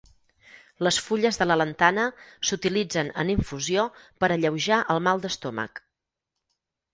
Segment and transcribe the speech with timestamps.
[0.85, 2.05] Les fulles de la lantana
[2.51, 3.85] s'utilitzen en infusió
[4.25, 5.85] per alleujar el mal d'estómac.